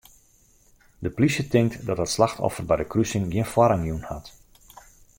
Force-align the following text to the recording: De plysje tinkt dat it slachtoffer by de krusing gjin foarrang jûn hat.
De 0.99 1.09
plysje 1.15 1.43
tinkt 1.53 1.77
dat 1.87 2.01
it 2.05 2.13
slachtoffer 2.15 2.63
by 2.67 2.75
de 2.79 2.89
krusing 2.91 3.25
gjin 3.33 3.51
foarrang 3.53 3.83
jûn 3.89 4.05
hat. 4.11 4.25